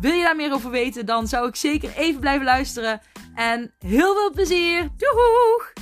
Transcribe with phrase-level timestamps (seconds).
[0.00, 3.00] Wil je daar meer over weten, dan zou ik zeker even blijven luisteren.
[3.34, 4.88] En heel veel plezier!
[4.96, 5.72] Doeg!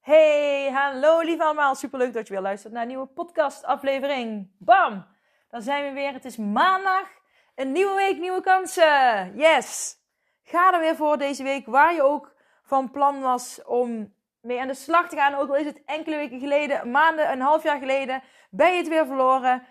[0.00, 1.74] Hey, hallo lieve allemaal.
[1.74, 4.50] Superleuk dat je weer luistert naar een nieuwe podcast aflevering.
[4.58, 5.06] Bam!
[5.50, 6.12] Dan zijn we weer.
[6.12, 7.06] Het is maandag.
[7.54, 9.32] Een nieuwe week, nieuwe kansen.
[9.36, 9.96] Yes!
[10.42, 14.68] Ga er weer voor deze week waar je ook van plan was om mee aan
[14.68, 15.34] de slag te gaan.
[15.34, 18.88] Ook al is het enkele weken geleden, maanden, een half jaar geleden, ben je het
[18.88, 19.66] weer verloren.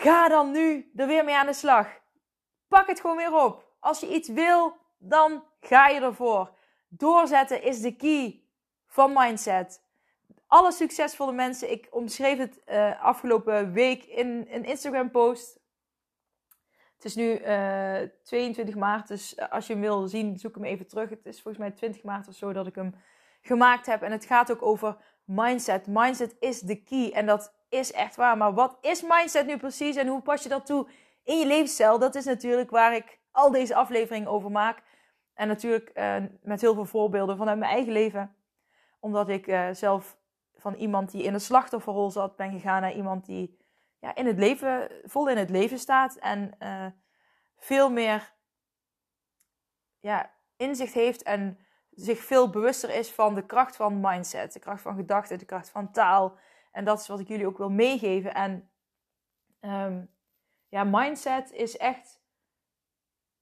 [0.00, 1.88] Ga dan nu er weer mee aan de slag.
[2.68, 3.76] Pak het gewoon weer op.
[3.80, 6.56] Als je iets wil, dan ga je ervoor.
[6.88, 8.42] Doorzetten is de key
[8.86, 9.82] van mindset.
[10.46, 15.60] Alle succesvolle mensen, ik omschreef het uh, afgelopen week in een Instagram post.
[16.94, 20.64] Het is nu uh, eh, 22 maart, dus als je hem wil zien, zoek hem
[20.64, 21.10] even terug.
[21.10, 22.94] Het is volgens mij 20 maart of zo dat ik hem
[23.40, 24.02] gemaakt heb.
[24.02, 25.86] En het gaat ook over mindset.
[25.86, 27.12] Mindset is de key.
[27.12, 28.36] En dat is echt waar.
[28.36, 30.88] Maar wat is mindset nu precies en hoe pas je dat toe
[31.22, 31.98] in je levensstijl?
[31.98, 34.82] Dat is natuurlijk waar ik al deze aflevering over maak.
[35.34, 38.36] En natuurlijk uh, met heel veel voorbeelden vanuit mijn eigen leven.
[39.00, 40.18] Omdat ik uh, zelf
[40.54, 43.58] van iemand die in een slachtofferrol zat, ben gegaan naar iemand die
[44.00, 46.16] ja, in het leven, vol in het leven staat.
[46.16, 46.86] En uh,
[47.56, 48.32] veel meer
[50.00, 51.58] ja, inzicht heeft en
[51.90, 55.70] zich veel bewuster is van de kracht van mindset, de kracht van gedachten, de kracht
[55.70, 56.36] van taal.
[56.70, 58.34] En dat is wat ik jullie ook wil meegeven.
[58.34, 58.70] En
[59.60, 60.10] um,
[60.68, 62.22] ja, mindset is echt.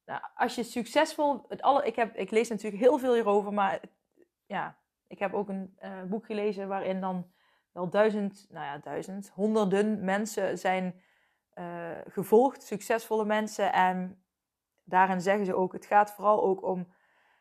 [0.05, 1.45] Nou, als je succesvol.
[1.49, 3.81] Het alle, ik, heb, ik lees natuurlijk heel veel hierover, maar
[4.47, 7.31] ja, ik heb ook een uh, boek gelezen waarin dan
[7.73, 11.03] wel duizend, nou ja, duizend, honderden mensen zijn
[11.55, 13.73] uh, gevolgd, succesvolle mensen.
[13.73, 14.25] En
[14.85, 16.93] daarin zeggen ze ook: het gaat vooral ook om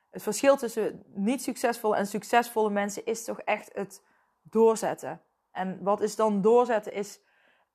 [0.09, 4.03] het verschil tussen niet succesvolle en succesvolle mensen is toch echt het
[4.41, 5.21] doorzetten.
[5.55, 6.93] En wat is dan doorzetten?
[6.93, 7.19] Is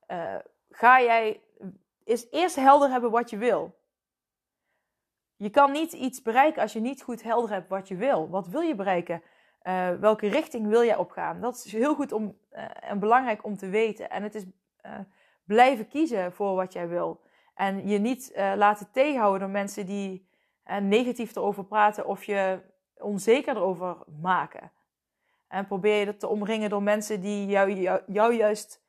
[0.09, 0.35] uh,
[0.71, 1.41] ga jij
[2.05, 3.79] is eerst helder hebben wat je wil.
[5.37, 8.29] Je kan niet iets bereiken als je niet goed helder hebt wat je wil.
[8.29, 9.23] Wat wil je bereiken?
[9.63, 11.41] Uh, welke richting wil jij opgaan?
[11.41, 14.11] Dat is heel goed om, uh, en belangrijk om te weten.
[14.11, 14.45] En het is
[15.45, 17.21] blijven kiezen voor wat jij wil.
[17.55, 20.29] En je niet laten tegenhouden door mensen die
[20.81, 22.61] negatief erover praten of je
[22.99, 24.73] onzeker erover maken.
[25.51, 27.73] En probeer je dat te omringen door mensen die jou,
[28.07, 28.83] jou, juist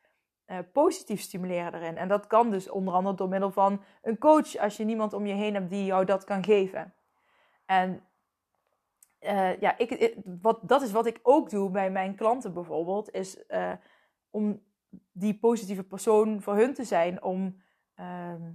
[0.47, 1.97] uh, positief stimuleren erin.
[1.97, 5.25] En dat kan dus onder andere door middel van een coach, als je niemand om
[5.25, 6.93] je heen hebt die jou dat kan geven.
[7.65, 8.03] En
[9.19, 13.43] uh, ja, ik, wat, dat is wat ik ook doe bij mijn klanten bijvoorbeeld, is
[13.49, 13.73] uh,
[14.29, 14.63] om
[15.11, 17.23] die positieve persoon voor hun te zijn.
[17.23, 17.61] Om,
[17.95, 18.51] ehm,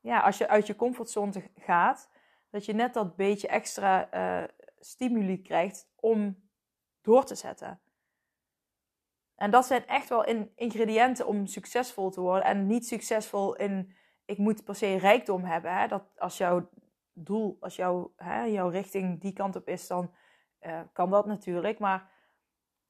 [0.00, 2.08] ja, als je uit je comfortzone gaat,
[2.50, 4.08] dat je net dat beetje extra
[4.78, 6.47] stimuli krijgt om
[7.02, 7.80] door te zetten.
[9.38, 12.44] En dat zijn echt wel in, ingrediënten om succesvol te worden.
[12.44, 13.94] En niet succesvol in,
[14.24, 15.76] ik moet per se rijkdom hebben.
[15.76, 15.86] Hè?
[15.86, 16.68] Dat als jouw
[17.12, 20.14] doel, als jouw, hè, jouw richting die kant op is, dan
[20.60, 21.78] uh, kan dat natuurlijk.
[21.78, 22.10] Maar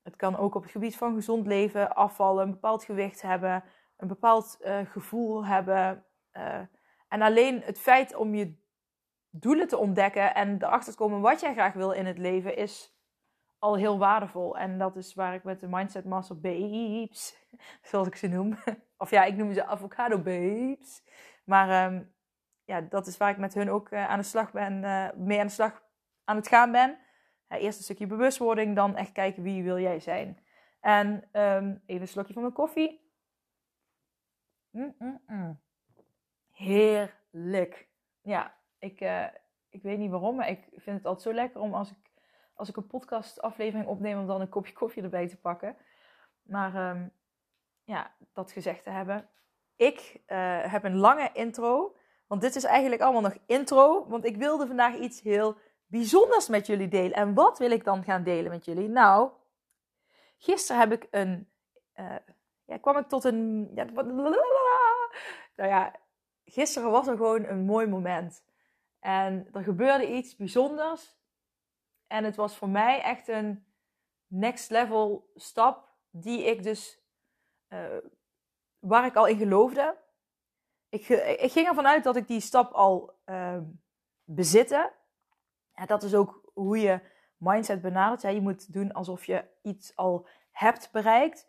[0.02, 3.64] het kan ook op het gebied van gezond leven, afvallen, een bepaald gewicht hebben,
[3.96, 6.04] een bepaald uh, gevoel hebben.
[6.32, 6.60] Uh,
[7.08, 8.54] en alleen het feit om je
[9.30, 12.97] doelen te ontdekken en erachter te komen wat jij graag wil in het leven is
[13.58, 14.58] al heel waardevol.
[14.58, 17.46] En dat is waar ik met de Mindset Master Babes,
[17.88, 18.58] zoals ik ze noem.
[18.96, 21.02] Of ja, ik noem ze avocado babes.
[21.44, 22.14] Maar um,
[22.64, 25.40] ja, dat is waar ik met hun ook uh, aan de slag ben, uh, mee
[25.40, 25.82] aan de slag
[26.24, 26.98] aan het gaan ben.
[27.48, 30.38] Eerst een stukje bewustwording, dan echt kijken wie wil jij zijn.
[30.80, 33.12] En um, even een slokje van mijn koffie.
[34.70, 35.60] Mm -mm -mm.
[36.50, 37.88] Heerlijk.
[38.22, 39.26] Ja, ik, uh,
[39.68, 42.07] ik weet niet waarom, maar ik vind het altijd zo lekker om als ik,
[42.58, 45.76] als ik een podcastaflevering opneem, om dan een kopje koffie erbij te pakken.
[46.42, 47.12] Maar um,
[47.84, 49.28] ja, dat gezegd te hebben.
[49.76, 51.96] Ik uh, heb een lange intro,
[52.26, 54.06] want dit is eigenlijk allemaal nog intro.
[54.08, 55.56] Want ik wilde vandaag iets heel
[55.86, 57.12] bijzonders met jullie delen.
[57.12, 58.88] En wat wil ik dan gaan delen met jullie?
[58.88, 59.30] Nou,
[60.38, 61.48] gisteren heb ik een.
[61.96, 62.16] Uh,
[62.64, 63.70] ja, kwam ik tot een.
[63.74, 63.84] Ja,
[65.56, 65.94] nou ja,
[66.44, 68.44] gisteren was er gewoon een mooi moment.
[69.00, 71.17] En er gebeurde iets bijzonders.
[72.08, 73.66] En het was voor mij echt een
[74.26, 77.00] next level stap die ik dus,
[77.68, 77.96] uh,
[78.78, 79.96] waar ik al in geloofde.
[80.88, 81.04] ik,
[81.52, 83.58] ging ervan uit dat ik die stap al uh,
[84.24, 84.92] bezitte.
[85.72, 87.00] En dat is ook hoe je
[87.36, 88.22] mindset benadert.
[88.22, 91.48] Je moet doen alsof je iets al hebt bereikt.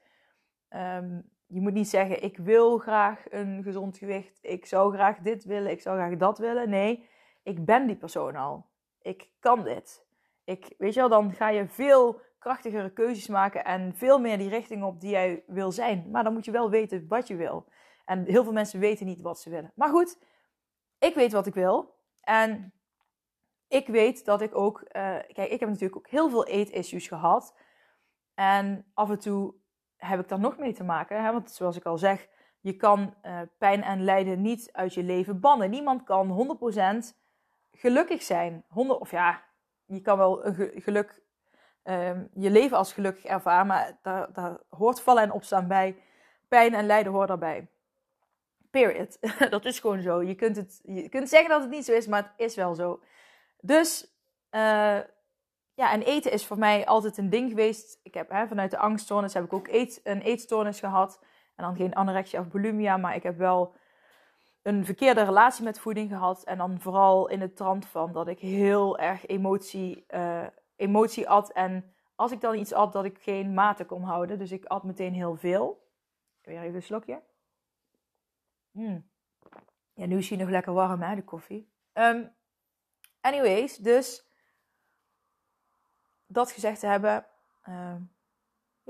[0.70, 4.40] Um, je moet niet zeggen, ik wil graag een gezond gewicht.
[4.42, 6.70] Ik zou graag dit willen, ik zou graag dat willen.
[6.70, 7.10] Nee,
[7.44, 8.70] ik ben die persoon al.
[9.02, 10.08] Ik kan dit.
[10.50, 14.50] Ik, weet je wel, dan ga je veel krachtigere keuzes maken en veel meer die
[14.50, 16.10] richting op die jij wil zijn.
[16.12, 17.66] Maar dan moet je wel weten wat je wil.
[18.06, 19.72] En heel veel mensen weten niet wat ze willen.
[19.76, 20.18] Maar goed,
[21.00, 21.96] ik weet wat ik wil.
[22.22, 22.74] En
[23.68, 24.82] ik weet dat ik ook.
[24.82, 24.90] Uh,
[25.28, 27.56] kijk, ik heb natuurlijk ook heel veel eetissues gehad.
[28.34, 29.54] En af en toe
[29.96, 31.24] heb ik daar nog mee te maken.
[31.24, 31.32] Hè?
[31.32, 32.28] Want zoals ik al zeg,
[32.60, 35.70] je kan uh, pijn en lijden niet uit je leven bannen.
[35.70, 36.58] Niemand kan
[37.12, 37.18] 100%
[37.72, 38.64] gelukkig zijn.
[38.68, 39.48] 100, of ja,
[39.90, 40.42] je kan wel
[40.76, 41.22] geluk,
[41.84, 46.04] uh, je leven als gelukkig ervaren, maar daar, daar hoort vallen en opstaan bij.
[46.48, 47.68] Pijn en lijden hoort daarbij.
[48.70, 49.18] Period.
[49.50, 50.24] dat is gewoon zo.
[50.24, 52.76] Je kunt, het, je kunt zeggen dat het niet zo is, maar het is wel
[52.76, 53.00] zo.
[53.62, 54.18] Dus
[54.52, 55.00] uh,
[55.74, 58.00] ja, en eten is voor mij altijd een ding geweest.
[58.04, 59.68] Ik heb hè, vanuit de angststoornis heb ik ook
[60.04, 61.20] een eetstoornis gehad.
[61.56, 63.76] En dan geen anorexia of bulimia, maar ik heb wel
[64.62, 66.44] een verkeerde relatie met voeding gehad.
[66.44, 71.52] En dan vooral in het trant van dat ik heel erg emotie, uh, emotie at.
[71.52, 74.40] En als ik dan iets at, dat ik geen maten kon houden.
[74.40, 75.88] Dus ik at meteen heel veel.
[76.42, 77.22] Weer even een slokje.
[78.72, 79.10] Mm.
[79.94, 81.72] Ja, nu is hij nog lekker warm, hè, de koffie.
[81.94, 82.36] Um,
[83.22, 84.30] anyways, dus
[86.28, 87.26] dat gezegd te hebben,
[87.70, 87.96] uh,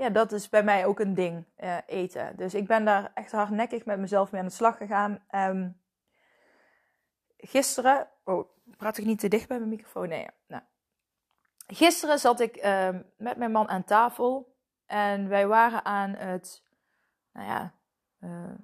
[0.00, 2.36] ja, dat is bij mij ook een ding, uh, eten.
[2.36, 5.24] Dus ik ben daar echt hardnekkig met mezelf mee aan de slag gegaan.
[5.34, 5.80] Um,
[7.36, 10.08] gisteren, oh, praat ik niet te dicht bij mijn microfoon?
[10.08, 10.62] Nee, nou.
[11.66, 14.56] Gisteren zat ik uh, met mijn man aan tafel
[14.86, 16.62] en wij waren aan het,
[17.32, 17.74] nou ja,
[18.20, 18.54] uh,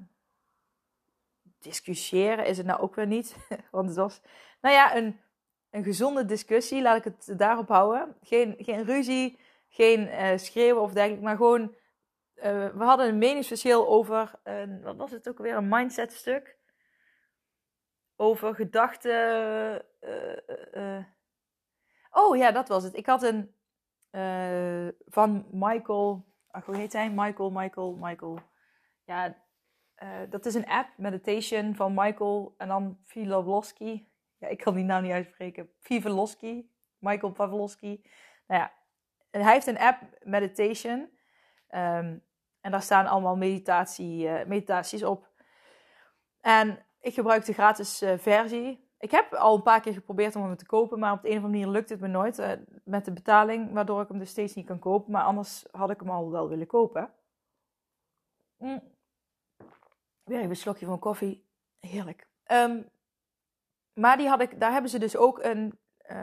[1.58, 3.36] discussiëren is het nou ook weer niet.
[3.70, 4.20] Want het was,
[4.60, 5.20] nou ja, een
[5.76, 6.82] een gezonde discussie.
[6.82, 8.16] Laat ik het daarop houden.
[8.22, 11.74] Geen, geen ruzie, geen uh, schreeuwen of dergelijke, maar gewoon.
[12.36, 14.40] Uh, we hadden een meningsverschil over,
[14.82, 16.56] wat was het ook weer, een mindset stuk.
[18.16, 19.84] Over gedachten.
[22.10, 22.96] oh ja, dat was het.
[22.96, 23.54] Ik had een
[25.06, 26.24] van Michael.
[26.50, 27.10] Ach, hoe heet hij?
[27.10, 28.38] Michael, Michael, Michael.
[29.04, 29.36] Ja,
[30.30, 34.06] dat is een app, meditation van Michael en dan Filovlosky
[34.38, 35.70] ja, ik kan die naam niet uitspreken.
[35.82, 36.66] Pavlovsky,
[36.98, 38.00] Michael Pavlovsky.
[38.46, 38.72] Nou ja,
[39.30, 40.98] hij heeft een app, Meditation.
[41.70, 42.24] Um,
[42.60, 45.30] en daar staan allemaal meditatie, uh, meditaties op.
[46.40, 48.90] En ik gebruik de gratis uh, versie.
[48.98, 51.36] Ik heb al een paar keer geprobeerd om hem te kopen, maar op de een
[51.36, 52.52] of andere manier lukt het me nooit uh,
[52.84, 55.12] met de betaling, waardoor ik hem dus steeds niet kan kopen.
[55.12, 57.12] Maar anders had ik hem al wel willen kopen.
[58.56, 58.82] Mm.
[60.24, 61.48] Weer even een slokje van koffie.
[61.80, 62.28] Heerlijk.
[62.46, 62.88] Um,
[63.92, 65.78] maar die had ik, daar hebben ze dus ook een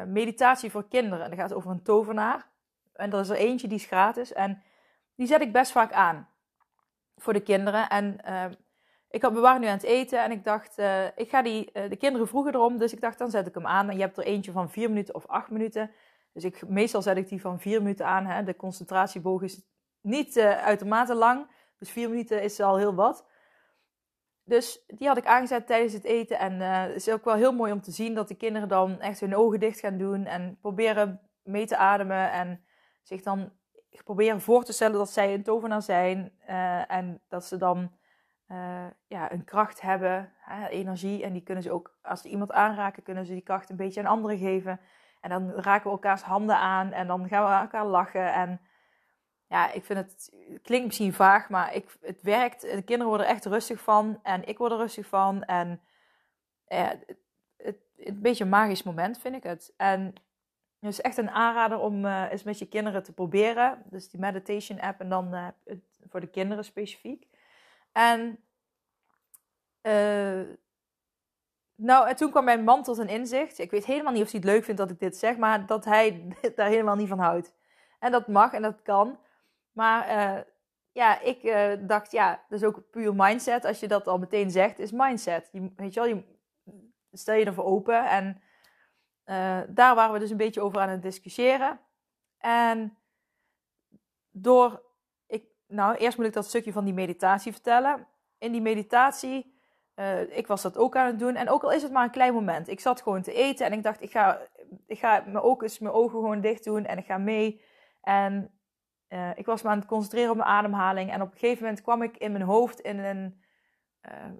[0.07, 1.23] meditatie voor kinderen.
[1.23, 2.51] En dat gaat over een tovenaar.
[2.94, 4.34] En er is er eentje die is gratis.
[4.34, 4.63] En
[5.16, 6.30] die zet ik best vaak aan
[7.16, 7.90] voor de kinderen.
[7.90, 8.45] En uh,
[9.10, 11.72] ik had, we waren nu aan het eten en ik dacht, uh, ik ga die,
[11.72, 12.78] de kinderen vroegen erom.
[12.78, 13.90] Dus ik dacht, dan zet ik hem aan.
[13.90, 15.92] En je hebt er eentje van vier minuten of acht minuten.
[16.34, 18.25] Dus ik, meestal zet ik die van vier minuten aan.
[18.25, 18.44] Hè.
[18.44, 19.62] De concentratieboog is
[20.01, 21.48] niet uitermate lang.
[21.80, 23.25] Dus vier minuten is al heel wat.
[24.44, 26.40] Dus die had ik aangezet tijdens het eten.
[26.40, 29.19] En het is ook wel heel mooi om te zien dat de kinderen dan echt
[29.19, 30.26] hun ogen dicht gaan doen.
[30.26, 32.31] En proberen mee te ademen.
[32.31, 32.64] En
[33.04, 33.52] zich dan
[34.04, 36.31] proberen voor te stellen dat zij een tovenaar zijn.
[36.50, 37.92] Uh, en dat ze dan
[38.48, 41.24] uh, ja, een kracht hebben, hè, energie.
[41.24, 44.00] En die kunnen ze ook, als ze iemand aanraken, kunnen ze die kracht een beetje
[44.00, 44.80] aan anderen geven.
[45.22, 46.92] En dan raken we elkaars handen aan.
[46.92, 48.33] En dan gaan we elkaar lachen.
[48.33, 48.62] En
[49.48, 52.62] ja, ik vind het, klinkt misschien vaag, maar ik, het werkt.
[52.62, 55.44] De kinderen worden er echt rustig van en ik word er rustig van.
[55.44, 55.81] En
[56.68, 57.18] ja, het,
[57.57, 59.74] het, een beetje een magisch moment vind ik het.
[59.78, 60.14] En
[60.92, 63.83] is echt een aanrader om uh, eens met je kinderen te proberen.
[63.85, 65.47] Dus die meditation app en dan uh,
[66.09, 67.28] voor de kinderen specifiek.
[67.92, 68.40] En
[69.81, 70.42] uh,
[71.75, 73.59] nou, en toen kwam mijn man tot een inzicht.
[73.59, 75.85] Ik weet helemaal niet of hij het leuk vindt dat ik dit zeg, maar dat
[75.85, 77.54] hij daar helemaal niet van houdt.
[77.99, 79.19] En dat mag en dat kan.
[79.71, 80.07] Maar
[80.92, 81.56] ja, ik
[81.87, 83.66] dacht, ja, dat is ook puur mindset.
[83.66, 85.49] Als je dat al meteen zegt, is mindset.
[85.52, 86.23] Je, weet je wel, je,
[87.11, 88.09] stel je ervoor open.
[88.09, 88.42] En
[89.25, 91.80] uh, daar waren we dus een beetje over aan het discussiëren.
[92.37, 92.97] En
[94.31, 94.81] door,
[95.27, 98.07] ik, nou, eerst moet ik dat stukje van die meditatie vertellen.
[98.37, 99.53] In die meditatie,
[100.30, 101.35] ik was dat ook aan het doen.
[101.35, 102.68] En ook al is het maar een klein moment.
[102.68, 104.42] Ik zat gewoon te eten en ik dacht, ik ga,
[104.87, 107.61] ik ga mijn, ogen, mijn ogen gewoon dicht doen en ik ga mee.
[108.01, 108.51] En
[109.09, 111.11] uh, ik was me aan het concentreren op mijn ademhaling.
[111.11, 113.44] En op een gegeven moment kwam ik in mijn hoofd in een,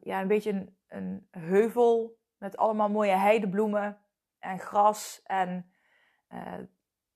[0.02, 3.98] ja, een beetje een, een, heuvel met allemaal mooie heidebloemen
[4.44, 5.22] en gras.
[5.24, 5.72] En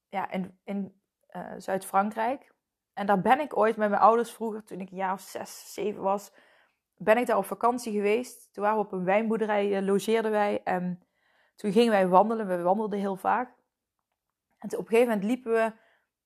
[0.09, 1.01] ja, in, in
[1.57, 2.55] Zuid-Frankrijk.
[2.93, 5.73] En daar ben ik ooit met mijn ouders vroeger, toen ik een jaar of zes,
[5.73, 6.31] zeven was,
[6.95, 8.53] ben ik daar op vakantie geweest.
[8.53, 10.63] Toen waren we op een wijnboerderij, logeerden wij.
[10.63, 11.03] En
[11.55, 12.47] toen gingen wij wandelen.
[12.47, 13.55] We wandelden heel vaak.
[14.57, 15.73] En op een gegeven moment liepen we,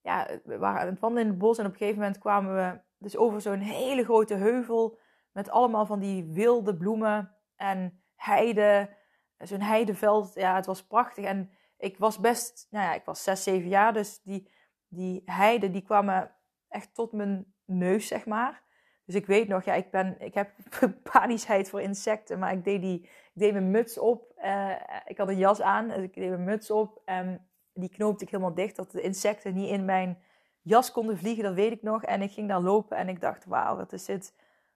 [0.02, 1.58] ja, we waren aan het wandelen in het bos.
[1.58, 5.00] En op een gegeven moment kwamen we dus over zo'n hele grote heuvel.
[5.32, 9.00] Met allemaal van die wilde bloemen en heide.
[9.44, 10.34] Zo'n heideveld.
[10.34, 11.26] Ja, het was prachtig.
[11.26, 13.94] En ik was best, nou ja, ik was zes, zeven jaar.
[13.94, 14.52] Dus die,
[14.88, 16.32] die heide, die kwamen
[16.68, 18.64] echt tot mijn neus, zeg maar.
[19.06, 20.52] Dus ik weet nog, ja, ik, ben, ik heb
[21.12, 24.32] panischheid voor insecten, maar ik deed, die, ik deed mijn muts op.
[24.44, 28.24] Uh, ik had een jas aan, dus ik deed mijn muts op en die knoopte
[28.24, 30.24] ik helemaal dicht, dat de insecten niet in mijn
[30.62, 32.04] jas konden vliegen, dat weet ik nog.
[32.04, 34.34] En ik ging daar lopen en ik dacht, wauw, wat is dit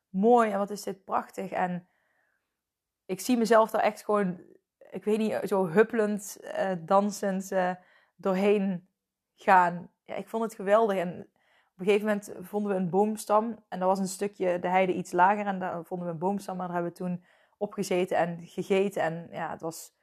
[0.09, 1.51] mooi en wat is dit prachtig.
[1.51, 1.87] En
[3.05, 4.39] ik zie mezelf daar echt gewoon,
[4.95, 7.71] ik weet niet, zo huppelend, uh, dansend uh,
[8.15, 8.89] doorheen
[9.35, 9.91] gaan.
[10.03, 11.29] Ja, ik vond het geweldig en
[11.71, 13.63] op een gegeven moment vonden we een boomstam.
[13.69, 15.45] En dat was een stukje de heide iets lager.
[15.45, 16.57] En daar vonden we een boomstam.
[16.57, 17.25] Maar daar hebben we toen
[17.57, 19.01] opgezeten en gegeten.
[19.01, 19.93] En ja, het was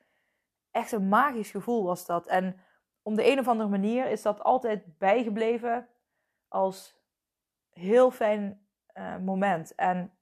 [0.70, 2.26] echt een magisch gevoel was dat.
[2.26, 2.60] En
[3.02, 5.88] om de een of andere manier is dat altijd bijgebleven
[6.48, 6.96] als
[7.70, 9.74] heel fijn uh, moment.
[9.74, 10.12] En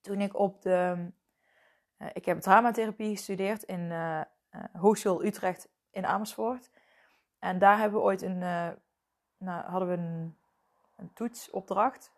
[0.00, 1.10] toen ik op de...
[2.02, 6.70] Uh, ik heb dramatherapie gestudeerd in uh, Utrecht in Amersfoort.
[7.38, 8.38] En daar hebben we ooit een...
[9.38, 9.94] nou, hadden we
[10.96, 12.12] een toetsopdracht.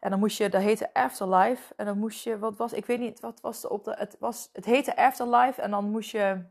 [0.00, 1.74] En dan moest je, dat heette Afterlife.
[1.76, 3.98] En dan moest je, wat was, ik weet niet, wat was de opdracht?
[3.98, 5.62] Het, was, het heette Afterlife.
[5.62, 6.44] En dan moest je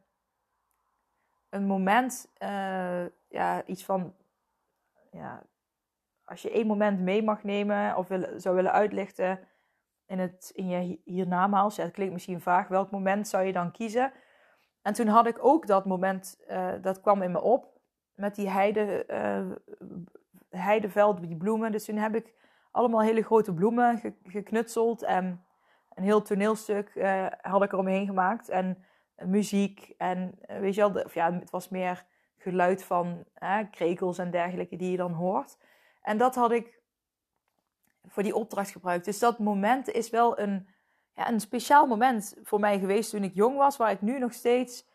[1.49, 4.15] een moment, uh, ja, iets van,
[5.11, 5.43] ja,
[6.25, 9.39] als je één moment mee mag nemen of wil, zou willen uitlichten
[10.09, 11.75] in, het, in je hiernamaals.
[11.75, 12.67] Ja, het klinkt misschien vaag.
[12.67, 14.11] Welk moment zou je dan kiezen?
[14.81, 17.79] En toen had ik ook dat moment, uh, dat kwam in me op.
[18.13, 19.51] Met die heide, uh,
[20.49, 21.71] heideveld, die bloemen.
[21.71, 22.33] Dus toen heb ik
[22.71, 25.03] allemaal hele grote bloemen geknutseld.
[25.03, 25.45] En
[25.93, 28.49] een heel toneelstuk uh, had ik eromheen gemaakt.
[28.49, 28.83] En
[29.15, 29.93] muziek.
[29.97, 32.05] En weet je wel, of ja, het was meer
[32.37, 33.23] geluid van
[33.71, 35.57] krekels en dergelijke die je dan hoort.
[36.01, 36.78] En dat had ik
[38.09, 39.05] voor die opdracht gebruikt.
[39.05, 40.67] Dus dat moment is wel een,
[41.13, 43.77] ja, een speciaal moment voor mij geweest toen ik jong was.
[43.77, 44.87] Waar ik nu nog steeds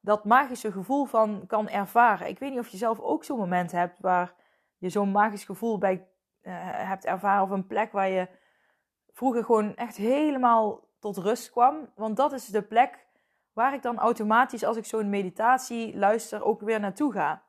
[0.00, 2.28] dat magische gevoel van kan ervaren.
[2.28, 4.34] Ik weet niet of je zelf ook zo'n moment hebt waar
[4.78, 6.06] je zo'n magisch gevoel bij
[6.42, 7.42] uh, hebt ervaren.
[7.42, 8.28] Of een plek waar je
[9.12, 11.90] vroeger gewoon echt helemaal tot rust kwam.
[11.94, 13.06] Want dat is de plek
[13.52, 17.42] waar ik dan automatisch, als ik zo'n meditatie luister, ook weer naartoe ga.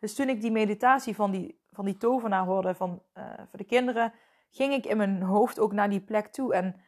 [0.00, 3.64] Dus toen ik die meditatie van die, van die tovenaar hoorde van, uh, voor de
[3.64, 4.12] kinderen,
[4.56, 6.54] ging ik in mijn hoofd ook naar die plek toe.
[6.54, 6.80] En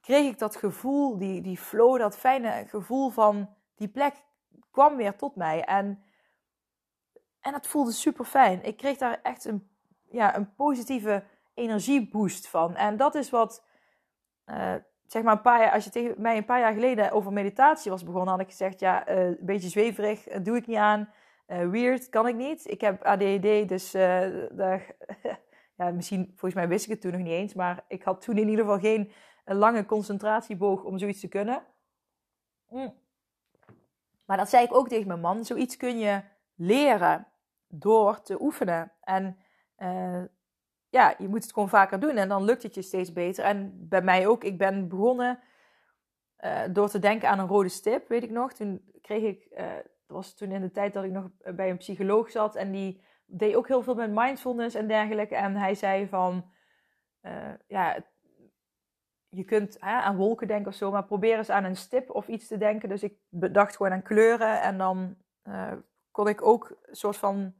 [0.00, 4.14] kreeg ik dat gevoel, die, die flow, dat fijne gevoel van die plek
[4.70, 5.64] kwam weer tot mij.
[5.64, 6.02] En
[7.40, 8.62] en dat voelde super fijn.
[8.62, 9.70] Ik kreeg daar echt een,
[10.10, 11.24] ja, een positieve
[11.54, 12.76] energieboost van.
[12.76, 13.64] En dat is wat,
[14.46, 14.74] uh,
[15.06, 17.90] zeg maar, een paar jaar, als je tegen mij een paar jaar geleden over meditatie
[17.90, 21.12] was begonnen, had ik gezegd: ja, uh, een beetje zweverig, uh, doe ik niet aan.
[21.46, 22.70] weird, kan ik niet.
[22.70, 23.90] Ik heb ADHD, dus
[24.50, 24.96] daar,
[25.80, 28.38] ja, misschien, volgens mij wist ik het toen nog niet eens, maar ik had toen
[28.38, 29.12] in ieder geval geen
[29.44, 31.62] lange concentratieboog om zoiets te kunnen.
[32.68, 32.94] Mm.
[34.24, 36.22] Maar dat zei ik ook tegen mijn man: zoiets kun je
[36.54, 37.26] leren
[37.68, 38.92] door te oefenen.
[39.00, 39.38] En
[39.78, 40.22] uh,
[40.88, 43.44] ja, je moet het gewoon vaker doen en dan lukt het je steeds beter.
[43.44, 44.44] En bij mij ook.
[44.44, 45.38] Ik ben begonnen
[46.40, 48.52] uh, door te denken aan een rode stip, weet ik nog.
[48.52, 52.30] Toen kreeg ik, dat was toen in de tijd dat ik nog bij een psycholoog
[52.30, 55.36] zat en die deed ook heel veel met mindfulness en dergelijke.
[55.36, 56.50] En hij zei van,
[57.66, 57.96] ja,
[59.28, 62.28] je kunt hè, aan wolken denken of zo, maar probeer eens aan een stip of
[62.28, 62.88] iets te denken.
[62.88, 65.16] Dus ik bedacht gewoon aan kleuren en dan
[66.10, 67.54] kon ik ook een soort van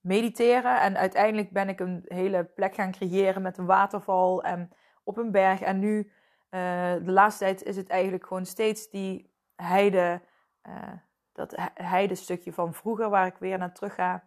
[0.00, 0.80] mediteren.
[0.80, 4.70] En uiteindelijk ben ik een hele plek gaan creëren met een waterval en
[5.04, 5.60] op een berg.
[5.60, 6.12] En nu,
[6.50, 10.20] uh, de laatste tijd, is het eigenlijk gewoon steeds die heide,
[10.68, 10.92] uh,
[11.32, 14.24] dat heidestukje van vroeger waar ik weer naar terug ga.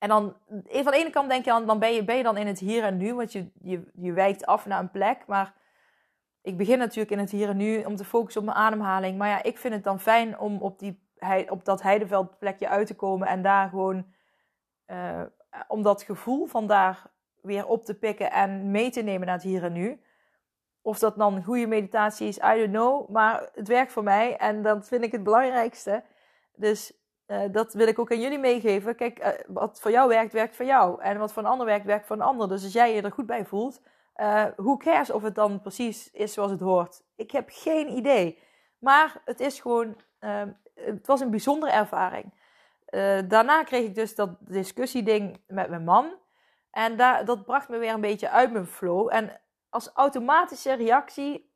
[0.00, 2.36] En dan, van de ene kant denk je dan, dan ben je, ben je dan
[2.36, 5.26] in het hier en nu, want je, je, je wijkt af naar een plek.
[5.26, 5.54] Maar
[6.42, 9.18] ik begin natuurlijk in het hier en nu om te focussen op mijn ademhaling.
[9.18, 11.00] Maar ja, ik vind het dan fijn om op, die,
[11.48, 14.06] op dat heideveldplekje uit te komen en daar gewoon
[14.86, 15.22] uh,
[15.68, 17.10] om dat gevoel van daar
[17.42, 20.00] weer op te pikken en mee te nemen naar het hier en nu.
[20.82, 23.08] Of dat dan een goede meditatie is, I don't know.
[23.08, 26.02] Maar het werkt voor mij en dat vind ik het belangrijkste.
[26.54, 26.99] Dus
[27.30, 28.96] uh, dat wil ik ook aan jullie meegeven.
[28.96, 31.02] Kijk, uh, wat voor jou werkt, werkt voor jou.
[31.02, 32.48] En wat voor een ander werkt, werkt voor een ander.
[32.48, 33.80] Dus als jij je er goed bij voelt,
[34.16, 37.02] Uh, who cares of het dan precies is zoals het hoort?
[37.16, 38.38] Ik heb geen idee.
[38.78, 40.42] Maar het is gewoon, uh,
[40.74, 42.32] het was een bijzondere ervaring.
[43.28, 46.14] Daarna kreeg ik dus dat discussieding met mijn man.
[46.70, 49.08] En daar, dat bracht me weer een beetje uit mijn flow.
[49.12, 51.52] En als automatische reactie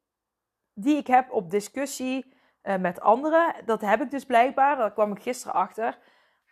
[0.74, 4.76] die ik heb op discussie uh, met anderen, dat heb ik dus blijkbaar.
[4.76, 5.98] Daar kwam ik gisteren achter.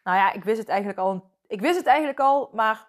[0.04, 1.30] Nou ja, ik wist het eigenlijk al.
[1.46, 2.88] Ik wist het eigenlijk al, maar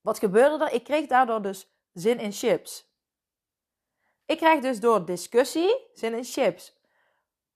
[0.00, 0.72] wat gebeurde er?
[0.72, 2.92] Ik kreeg daardoor dus zin in chips.
[4.26, 6.82] Ik krijg dus door discussie zin in chips.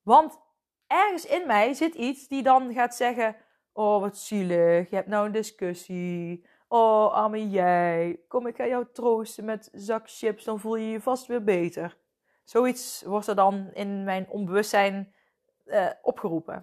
[0.02, 0.38] Want
[0.87, 3.37] ergens in mij zit iets die dan gaat zeggen:
[3.72, 6.46] Oh, wat zielig, je hebt nou een discussie.
[6.68, 8.20] Oh, arme jij.
[8.28, 11.96] Kom, ik ga jou troosten met zak chips, dan voel je je vast weer beter.
[12.48, 15.12] Zoiets wordt er dan in mijn onbewustzijn
[15.66, 16.62] uh, opgeroepen.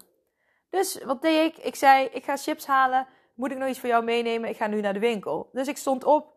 [0.69, 1.63] Dus wat deed ik?
[1.63, 3.07] Ik zei: Ik ga chips halen.
[3.33, 4.49] Moet ik nog iets voor jou meenemen?
[4.49, 5.49] Ik ga nu naar de winkel.
[5.51, 6.33] Dus ik stond op.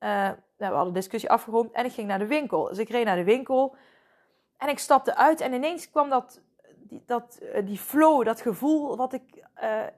[0.00, 2.64] Uh, we hadden de discussie afgerond en ik ging naar de winkel.
[2.64, 3.76] Dus ik reed naar de winkel
[4.56, 6.42] en ik stapte uit en ineens kwam dat,
[6.76, 9.46] die, dat, uh, die flow, dat gevoel wat ik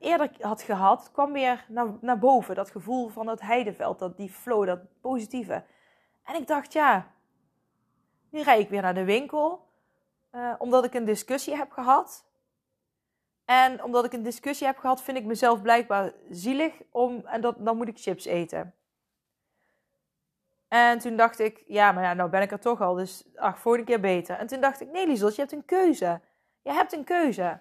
[0.01, 2.55] eerder had gehad, kwam weer naar, naar boven.
[2.55, 5.65] Dat gevoel van het heideveld, dat, die flow, dat positieve.
[6.25, 7.14] En ik dacht, ja,
[8.35, 9.69] nu rijd ik weer naar de winkel,
[10.59, 12.25] omdat ik een discussie heb gehad.
[13.45, 17.55] En omdat ik een discussie heb gehad, vind ik mezelf blijkbaar zielig om, en dat,
[17.59, 18.75] dan moet ik chips eten.
[20.69, 23.59] En toen dacht ik, ja, maar ja, nou ben ik er toch al, dus ach,
[23.59, 24.37] volgende keer beter.
[24.37, 26.21] En toen dacht ik, nee Liesel, je hebt een keuze.
[26.63, 27.61] Je hebt een keuze.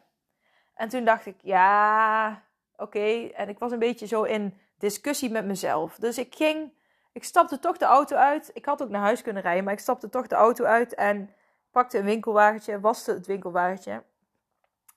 [0.74, 2.44] En toen dacht ik, ja,
[2.76, 3.28] oké.
[3.28, 5.96] En ik was een beetje zo in discussie met mezelf.
[5.96, 6.72] Dus ik ging,
[7.14, 8.52] ik stapte toch de auto uit.
[8.54, 11.34] Ik had ook naar huis kunnen rijden, maar ik stapte toch de auto uit en
[11.72, 14.04] pakte een winkelwagentje, waste het winkelwagentje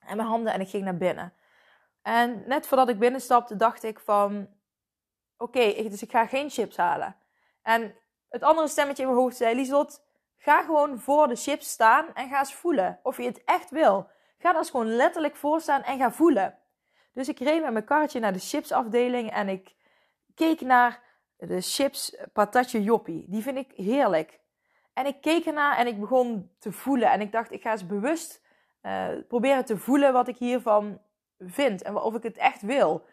[0.07, 1.33] en mijn handen en ik ging naar binnen.
[2.03, 4.49] En net voordat ik binnenstapte, dacht ik van,
[5.37, 7.17] oké, dus ik ga geen chips halen.
[7.63, 7.95] En
[8.29, 10.03] het andere stemmetje in mijn hoofd zei: Lieslot,
[10.37, 14.09] ga gewoon voor de chips staan en ga eens voelen of je het echt wil.
[14.39, 16.59] Ga daar eens gewoon letterlijk voor staan en ga voelen.
[17.13, 19.75] Dus ik reed met mijn karretje naar de chipsafdeling en ik
[20.35, 21.03] keek naar
[21.37, 23.25] de chips patatje joppie.
[23.29, 24.41] Die vind ik heerlijk.
[24.93, 27.11] En ik keek ernaar en ik begon te voelen.
[27.11, 28.43] En ik dacht, ik ga eens bewust
[28.83, 31.01] uh, proberen te voelen wat ik hiervan
[31.39, 31.83] vind.
[31.83, 33.07] En of ik het echt wil.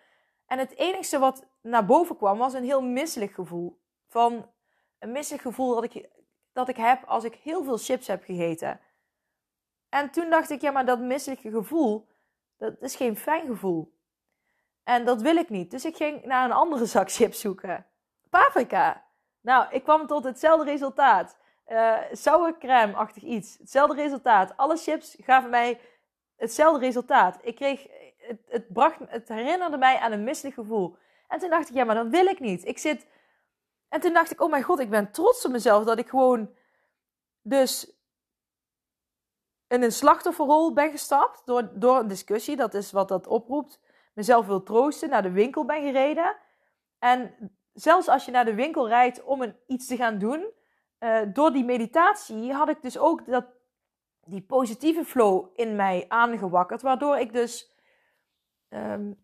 [0.45, 3.81] En het enige wat naar boven kwam was een heel misselijk gevoel.
[4.07, 4.49] Van
[4.99, 6.09] een misselijk gevoel dat ik,
[6.51, 8.79] dat ik heb als ik heel veel chips heb gegeten.
[9.89, 12.07] En toen dacht ik, ja, maar dat misselijke gevoel,
[12.57, 13.93] dat is geen fijn gevoel.
[14.83, 15.71] En dat wil ik niet.
[15.71, 17.85] Dus ik ging naar een andere zak chips zoeken.
[18.39, 19.03] Paprika.
[19.41, 21.37] Nou, ik kwam tot hetzelfde resultaat.
[21.67, 23.57] Uh, sour crème-achtig iets.
[23.57, 24.57] Hetzelfde resultaat.
[24.57, 25.79] Alle chips gaven mij
[26.35, 27.39] hetzelfde resultaat.
[27.41, 30.95] Ik kreeg, het, het, bracht, het herinnerde mij aan een misselijk gevoel.
[31.27, 32.65] En toen dacht ik, ja, maar dat wil ik niet.
[32.65, 33.07] Ik zit
[33.89, 36.49] en toen dacht ik, oh mijn god, ik ben trots op mezelf dat ik gewoon
[37.41, 37.91] dus
[39.67, 42.55] in een slachtofferrol ben gestapt door, door een discussie.
[42.55, 43.79] Dat is wat dat oproept.
[44.13, 46.35] Mezelf wil troosten, naar de winkel ben gereden.
[46.99, 47.35] En
[47.73, 50.51] zelfs als je naar de winkel rijdt om een, iets te gaan doen,
[50.99, 53.45] uh, door die meditatie had ik dus ook dat,
[54.25, 56.81] die positieve flow in mij aangewakkerd.
[56.81, 57.75] Waardoor ik dus
[58.69, 59.23] um,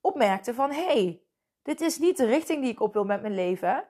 [0.00, 1.22] opmerkte van, hey,
[1.62, 3.84] dit is niet de richting die ik op wil met mijn leven.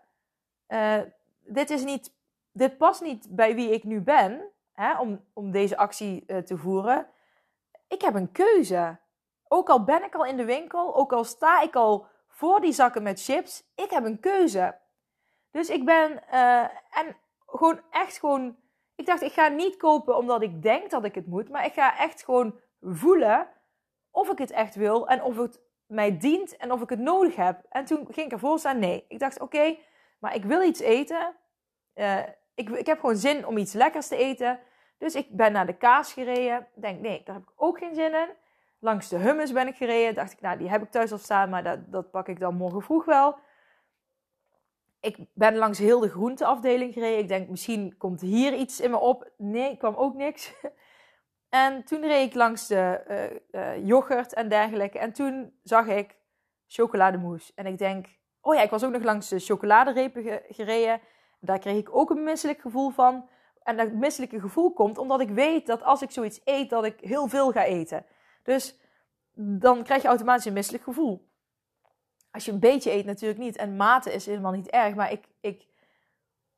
[0.69, 1.01] Uh,
[1.41, 2.15] dit, is niet,
[2.53, 6.57] dit past niet bij wie ik nu ben hè, om, om deze actie uh, te
[6.57, 7.07] voeren.
[7.89, 8.99] Ik heb een keuze.
[9.49, 12.07] Ook al ben ik al in de winkel, ook al sta ik al
[12.43, 14.79] voor die zakken met chips, ik heb een keuze.
[15.51, 18.57] Dus ik ben, uh, en gewoon echt gewoon,
[18.95, 21.73] ik dacht ik ga niet kopen omdat ik denk dat ik het moet, maar ik
[21.73, 23.49] ga echt gewoon voelen
[24.11, 27.37] of ik het echt wil en of het mij dient en of ik het nodig
[27.37, 27.63] heb.
[27.69, 29.05] En toen ging ik ervoor staan, nee.
[29.09, 29.77] Ik dacht, oké,
[30.19, 31.35] maar ik wil iets eten.
[31.95, 32.19] Uh,
[32.55, 34.61] ik, ik heb gewoon zin om iets lekkers te eten.
[34.99, 36.69] Dus ik ben naar de kaas gereden.
[36.75, 38.29] Denk, nee, daar heb ik ook geen zin in.
[38.85, 40.15] Langs de hummus ben ik gereden.
[40.15, 42.55] Dacht ik, nou, die heb ik thuis al staan, maar dat, dat pak ik dan
[42.55, 43.39] morgen vroeg wel.
[45.01, 47.19] Ik ben langs heel de groenteafdeling gereden.
[47.19, 49.31] Ik denk, misschien komt hier iets in me op.
[49.37, 50.53] Nee, kwam ook niks.
[51.49, 53.01] En toen reed ik langs de
[53.51, 54.99] uh, yoghurt en dergelijke.
[54.99, 56.17] En toen zag ik
[56.67, 57.53] chocolademousse.
[57.55, 58.07] En ik denk,
[58.41, 61.01] oh ja, ik was ook nog langs de chocoladerepen gereden.
[61.41, 63.29] Daar kreeg ik ook een misselijk gevoel van.
[63.63, 67.01] En dat misselijke gevoel komt omdat ik weet dat als ik zoiets eet, dat ik
[67.01, 68.07] heel veel ga eten.
[68.43, 68.79] Dus
[69.35, 71.31] dan krijg je automatisch een misselijk gevoel.
[72.31, 73.57] Als je een beetje eet natuurlijk niet.
[73.57, 74.95] En mate is helemaal niet erg.
[74.95, 75.67] Maar ik, ik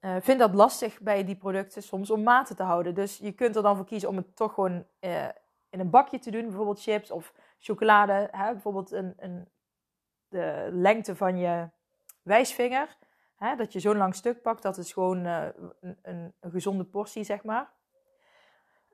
[0.00, 2.94] uh, vind dat lastig bij die producten soms om maten te houden.
[2.94, 5.28] Dus je kunt er dan voor kiezen om het toch gewoon uh,
[5.70, 6.44] in een bakje te doen.
[6.44, 8.28] Bijvoorbeeld chips of chocolade.
[8.30, 8.52] Hè?
[8.52, 9.48] Bijvoorbeeld een, een,
[10.28, 11.68] de lengte van je
[12.22, 12.96] wijsvinger.
[13.36, 17.24] Hè, dat je zo'n lang stuk pakt, dat is gewoon een, een, een, gezonde portie,
[17.24, 17.72] zeg maar.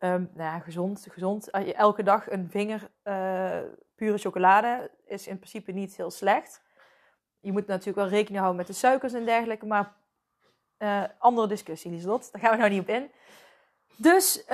[0.02, 1.50] Um, nou ja, gezond, gezond.
[1.50, 3.58] Elke dag een vinger uh,
[3.94, 6.62] pure chocolade is in principe niet heel slecht.
[7.40, 9.96] Je moet natuurlijk wel rekening houden met de suikers en dergelijke, maar
[10.78, 12.32] uh, andere discussie, Lieslot.
[12.32, 13.10] Daar gaan we nou niet op in.
[13.96, 14.44] Dus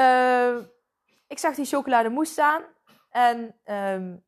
[1.26, 2.62] ik zag die chocolademousse staan
[3.11, 4.24] en um,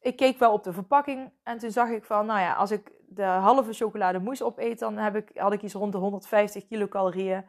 [0.00, 2.92] ik keek wel op de verpakking en toen zag ik van, nou ja, als ik
[3.08, 7.44] de halve chocolademousse opeet, dan heb ik, had ik iets rond de 150 kilocalorieën.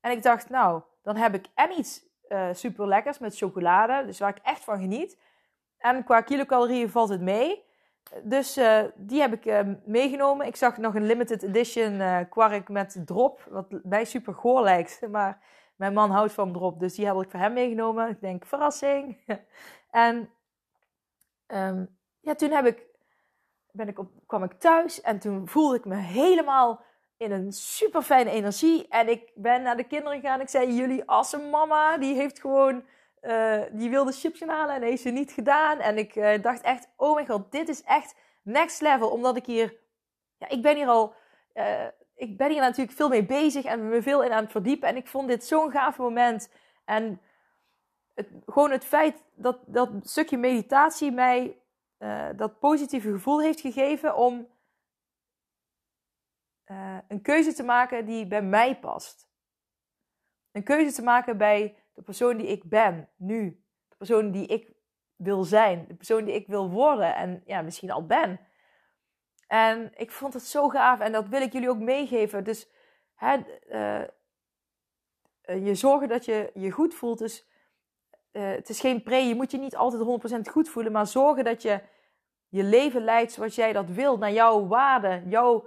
[0.00, 4.18] En ik dacht, nou, dan heb ik en iets uh, super lekkers met chocolade, dus
[4.18, 5.18] waar ik echt van geniet.
[5.78, 7.64] En qua kilocalorieën valt het mee.
[8.22, 10.46] Dus uh, die heb ik uh, meegenomen.
[10.46, 15.00] Ik zag nog een limited edition kwark met drop, wat mij super goor lijkt.
[15.10, 15.42] Maar
[15.76, 18.08] mijn man houdt van drop, dus die heb ik voor hem meegenomen.
[18.08, 19.24] Ik denk, verrassing.
[19.90, 20.30] en
[21.46, 22.82] um, ja, toen heb ik,
[23.70, 26.84] ben ik op, kwam ik thuis en toen voelde ik me helemaal
[27.16, 28.88] in een super fijne energie.
[28.88, 30.40] En ik ben naar de kinderen gegaan.
[30.40, 32.84] Ik zei: Jullie awesome mama, die heeft gewoon.
[33.22, 35.78] Uh, die wilde chips gaan halen en heeft ze niet gedaan.
[35.78, 39.10] En ik uh, dacht echt: Oh mijn god, dit is echt next level.
[39.10, 39.74] Omdat ik hier.
[40.38, 41.14] Ja, ik ben hier al.
[41.54, 44.88] Uh, ik ben hier natuurlijk veel mee bezig en me veel in aan het verdiepen.
[44.88, 46.50] En ik vond dit zo'n gaaf moment.
[46.84, 47.20] En
[48.14, 51.60] het, gewoon het feit dat dat stukje meditatie mij
[52.36, 54.48] dat positieve gevoel heeft gegeven om
[56.66, 59.28] uh, een keuze te maken die bij mij past.
[60.52, 63.64] Een keuze te maken bij de persoon die ik ben nu.
[63.88, 64.72] De persoon die ik
[65.16, 65.84] wil zijn.
[65.88, 68.40] De persoon die ik wil worden en ja, misschien al ben.
[69.46, 72.44] En ik vond het zo gaaf en dat wil ik jullie ook meegeven.
[72.44, 72.68] Dus
[73.14, 73.36] hè,
[73.68, 74.04] uh,
[75.64, 77.18] je zorgen dat je je goed voelt.
[77.18, 77.48] Dus
[78.32, 81.62] het is geen pre, je moet je niet altijd 100% goed voelen, maar zorgen dat
[81.62, 81.80] je
[82.48, 85.66] je leven leidt zoals jij dat wilt, naar jouw waarde, jouw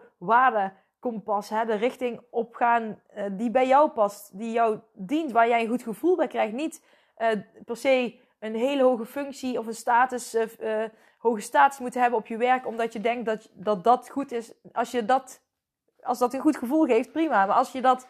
[0.99, 5.61] waardekompas, hè, de richting opgaan uh, die bij jou past, die jou dient, waar jij
[5.61, 6.53] een goed gevoel bij krijgt.
[6.53, 6.83] Niet
[7.17, 7.27] uh,
[7.65, 10.83] per se een hele hoge functie of een status, uh,
[11.17, 14.53] hoge status moeten hebben op je werk, omdat je denkt dat, dat dat goed is.
[14.73, 15.41] Als je dat,
[16.01, 17.45] als dat een goed gevoel geeft, prima.
[17.45, 18.07] Maar als je dat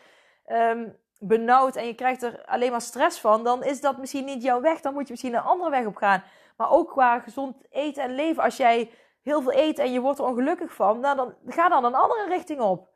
[0.48, 4.44] um, benauwd en je krijgt er alleen maar stress van, dan is dat misschien niet
[4.44, 4.82] jouw weg.
[4.82, 6.24] Dan moet je misschien een andere weg op gaan.
[6.58, 8.44] Maar ook qua gezond eten en leven.
[8.44, 11.86] Als jij heel veel eet en je wordt er ongelukkig van, nou dan ga dan
[11.86, 12.90] een andere richting op.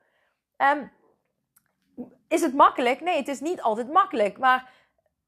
[0.57, 0.91] En
[2.27, 3.01] is het makkelijk?
[3.01, 4.37] Nee, het is niet altijd makkelijk.
[4.37, 4.69] Maar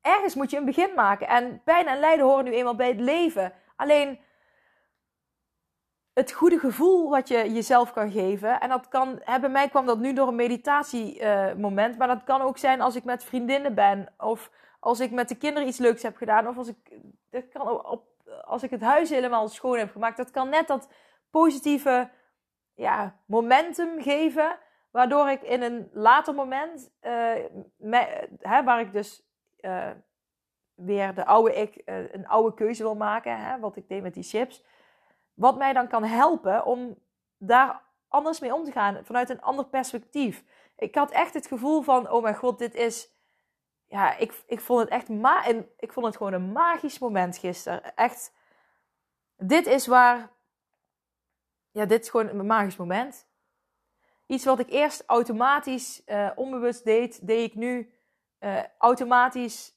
[0.01, 1.27] ergens moet je een begin maken.
[1.27, 3.53] En pijn en lijden horen nu eenmaal bij het leven.
[3.75, 4.19] Alleen
[6.13, 8.60] het goede gevoel wat je jezelf kan geven.
[8.60, 11.93] En dat kan, hè, bij mij kwam dat nu door een meditatiemoment.
[11.93, 14.13] Uh, maar dat kan ook zijn als ik met vriendinnen ben.
[14.17, 16.47] Of als ik met de kinderen iets leuks heb gedaan.
[16.47, 16.77] Of als ik,
[17.29, 18.03] dat kan op,
[18.43, 20.17] als ik het huis helemaal schoon heb gemaakt.
[20.17, 20.89] Dat kan net dat
[21.30, 22.10] positieve
[22.74, 24.58] ja, momentum geven.
[24.91, 26.91] Waardoor ik in een later moment,
[27.78, 29.28] me, hè, waar ik dus
[29.60, 29.89] uh,
[30.74, 33.38] weer de oude ik, een oude keuze wil maken.
[33.38, 34.63] Hè, wat ik deed met die chips
[35.36, 36.98] wat mij dan kan helpen om
[37.38, 39.06] daar anders mee om te gaan.
[39.06, 40.43] Vanuit een ander perspectief.
[40.78, 43.13] Ik had echt het gevoel van, oh mijn god, dit is...
[43.88, 45.45] Ja, ik, ik vond het echt ma
[45.78, 47.95] ik vond het gewoon een magisch moment gisteren.
[47.95, 48.34] Echt,
[49.38, 50.34] dit is waar...
[51.71, 53.28] Ja, dit is gewoon een magisch moment.
[54.26, 57.93] Iets wat ik eerst automatisch uh, onbewust deed, deed ik nu
[58.39, 59.76] uh, automatisch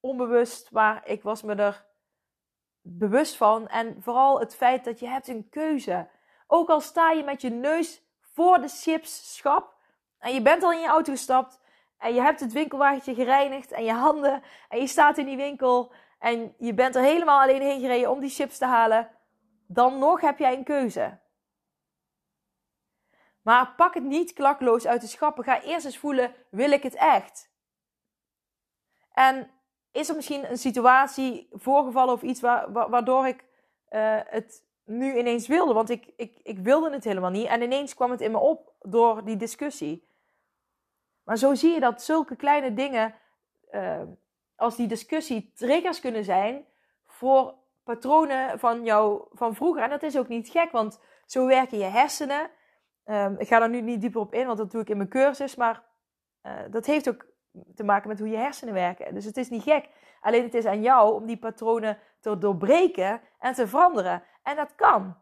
[0.00, 0.70] onbewust.
[0.72, 1.86] Maar ik was me er
[2.80, 3.68] bewust van.
[3.68, 6.08] En vooral het feit dat je hebt een keuze.
[6.46, 9.74] Ook al sta je met je neus voor de chipsschap
[10.18, 11.60] en je bent al in je auto gestapt
[12.04, 15.92] en je hebt het winkelwagentje gereinigd en je handen en je staat in die winkel
[16.18, 19.10] en je bent er helemaal alleen heen gereden om die chips te halen,
[19.66, 21.18] dan nog heb jij een keuze.
[23.42, 25.44] Maar pak het niet klakloos uit de schappen.
[25.44, 27.50] Ga eerst eens voelen, wil ik het echt?
[29.12, 29.50] En
[29.92, 33.44] is er misschien een situatie voorgevallen of iets waardoor ik
[33.90, 35.72] uh, het nu ineens wilde?
[35.72, 37.46] Want ik, ik, ik wilde het helemaal niet.
[37.46, 40.12] En ineens kwam het in me op door die discussie.
[41.24, 43.14] Maar zo zie je dat zulke kleine dingen
[43.72, 44.00] uh,
[44.56, 46.64] als die discussie triggers kunnen zijn
[47.06, 49.82] voor patronen van jou van vroeger.
[49.82, 52.50] En dat is ook niet gek, want zo werken je hersenen.
[53.04, 55.08] Um, ik ga daar nu niet dieper op in, want dat doe ik in mijn
[55.08, 55.54] cursus.
[55.54, 55.82] Maar
[56.42, 57.26] uh, dat heeft ook
[57.74, 59.14] te maken met hoe je hersenen werken.
[59.14, 59.88] Dus het is niet gek.
[60.20, 64.22] Alleen het is aan jou om die patronen te doorbreken en te veranderen.
[64.42, 65.16] En dat kan.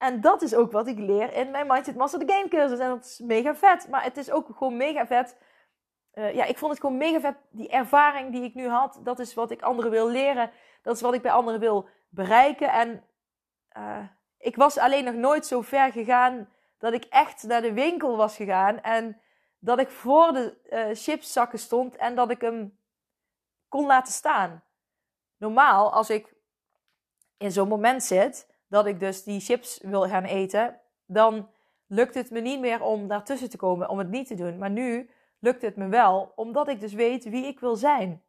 [0.00, 2.78] En dat is ook wat ik leer in mijn Mindset Master the Game cursus.
[2.78, 3.88] En dat is mega vet.
[3.88, 5.36] Maar het is ook gewoon mega vet.
[6.14, 7.36] Uh, ja, ik vond het gewoon mega vet.
[7.50, 10.50] Die ervaring die ik nu had, dat is wat ik anderen wil leren.
[10.82, 12.72] Dat is wat ik bij anderen wil bereiken.
[12.72, 13.04] En
[13.76, 13.98] uh,
[14.38, 18.36] ik was alleen nog nooit zo ver gegaan dat ik echt naar de winkel was
[18.36, 19.20] gegaan en
[19.58, 22.78] dat ik voor de uh, chipszakken stond en dat ik hem
[23.68, 24.62] kon laten staan.
[25.36, 26.34] Normaal, als ik
[27.36, 31.48] in zo'n moment zit dat ik dus die chips wil gaan eten, dan
[31.86, 34.58] lukt het me niet meer om daartussen te komen, om het niet te doen.
[34.58, 38.22] Maar nu lukt het me wel, omdat ik dus weet wie ik wil zijn.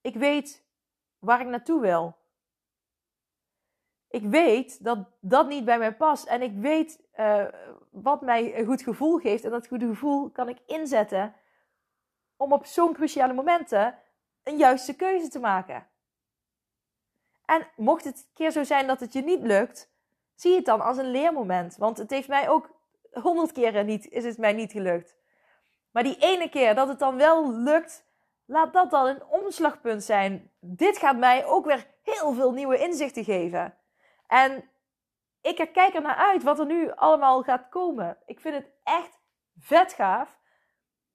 [0.00, 0.64] Ik weet
[1.18, 2.16] waar ik naartoe wil.
[4.08, 6.26] Ik weet dat dat niet bij mij past.
[6.26, 7.44] En ik weet uh,
[7.90, 9.44] wat mij een goed gevoel geeft.
[9.44, 11.34] En dat goede gevoel kan ik inzetten
[12.36, 13.98] om op zo'n cruciale momenten
[14.42, 15.86] een juiste keuze te maken.
[17.44, 19.90] En mocht het een keer zo zijn dat het je niet lukt,
[20.34, 21.76] zie het dan als een leermoment.
[21.76, 22.70] Want het heeft mij ook
[23.12, 25.16] honderd keren niet, is het mij niet gelukt.
[25.90, 28.04] Maar die ene keer dat het dan wel lukt,
[28.44, 30.50] laat dat dan een omslagpunt zijn.
[30.60, 33.74] Dit gaat mij ook weer heel veel nieuwe inzichten geven.
[34.26, 34.64] En
[35.40, 38.16] ik kijk er naar uit wat er nu allemaal gaat komen.
[38.26, 39.18] Ik vind het echt
[39.58, 40.38] vet gaaf.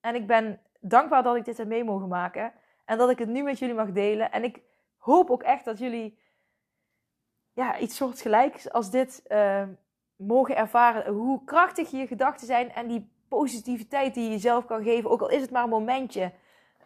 [0.02, 2.54] En ik ben dankbaar dat ik dit heb mee mogen maken.
[2.86, 4.32] En dat ik het nu met jullie mag delen.
[4.32, 4.62] En ik
[4.98, 6.20] hoop ook echt dat jullie
[7.54, 9.64] ja, iets soortgelijks als dit uh,
[10.16, 11.14] mogen ervaren.
[11.14, 15.30] Hoe krachtig je gedachten zijn en die positiviteit die je jezelf kan geven, ook al
[15.30, 16.34] is het maar een momentje,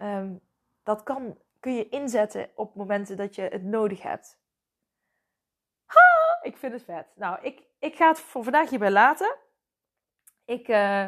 [0.02, 0.42] um,
[0.84, 4.40] dat kan, kun je inzetten op momenten dat je het nodig hebt.
[5.86, 7.08] Ha, ik vind het vet.
[7.16, 9.36] Nou, ik, ik ga het voor vandaag hierbij laten.
[10.46, 11.06] Ik, uh,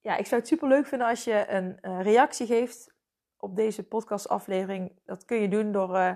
[0.00, 2.94] ja, ik zou het super leuk vinden als je een uh, reactie geeft
[3.42, 4.92] op deze podcastaflevering.
[5.04, 6.12] Dat kun je doen door uh,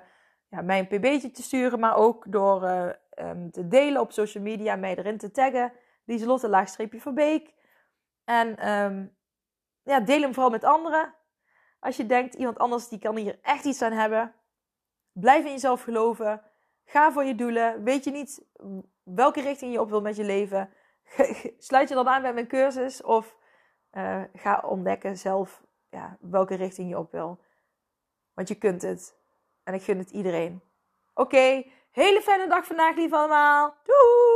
[0.48, 2.62] ja, mij een pb'tje te sturen, maar ook door
[3.18, 5.72] um, te delen op social media, mij erin te taggen.
[6.04, 7.54] Lieselotte laagstreepje Verbeek.
[8.24, 9.16] En um,
[9.82, 11.14] ja, deel hem vooral met anderen.
[11.80, 14.34] Als je denkt, iemand anders die kan hier echt iets aan hebben.
[15.12, 16.42] Blijf in jezelf geloven.
[16.84, 17.82] Ga voor je doelen.
[17.84, 18.46] Weet je niet
[19.02, 20.70] welke richting je op wil met je leven?
[21.58, 23.36] Sluit je dan aan bij mijn cursus of
[23.92, 27.40] uh, ga ontdekken zelf ja, welke richting je op wil.
[28.34, 29.16] Want je kunt het.
[29.62, 30.62] En ik gun het iedereen.
[31.14, 33.76] Oké, hele fijne dag vandaag, lief allemaal.
[33.84, 34.35] Doeg!